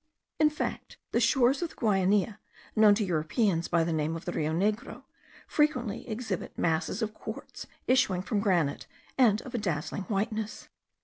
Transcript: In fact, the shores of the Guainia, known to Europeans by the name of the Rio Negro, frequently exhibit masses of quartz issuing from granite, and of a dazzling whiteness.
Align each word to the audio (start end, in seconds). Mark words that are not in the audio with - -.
In 0.39 0.49
fact, 0.49 0.97
the 1.11 1.19
shores 1.19 1.61
of 1.61 1.69
the 1.69 1.75
Guainia, 1.75 2.39
known 2.75 2.95
to 2.95 3.05
Europeans 3.05 3.67
by 3.67 3.83
the 3.83 3.93
name 3.93 4.15
of 4.15 4.25
the 4.25 4.31
Rio 4.31 4.51
Negro, 4.51 5.03
frequently 5.45 6.09
exhibit 6.09 6.57
masses 6.57 7.03
of 7.03 7.13
quartz 7.13 7.67
issuing 7.85 8.23
from 8.23 8.39
granite, 8.39 8.87
and 9.15 9.43
of 9.43 9.53
a 9.53 9.59
dazzling 9.59 10.05
whiteness. 10.05 10.69